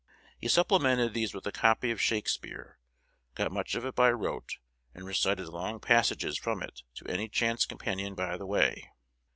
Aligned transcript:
He 0.39 0.47
supplemented 0.47 1.13
these 1.13 1.31
with 1.35 1.45
a 1.45 1.51
copy 1.51 1.91
of 1.91 2.01
Shakspeare, 2.01 2.79
got 3.35 3.51
much 3.51 3.75
of 3.75 3.85
it 3.85 3.93
by 3.93 4.09
rote, 4.11 4.57
and 4.95 5.05
recited 5.05 5.49
long 5.49 5.79
passages 5.79 6.39
from 6.39 6.63
it 6.63 6.81
to 6.95 7.05
any 7.07 7.29
chance 7.29 7.67
companion 7.67 8.15
by 8.15 8.35
the 8.37 8.47
way. 8.47 8.89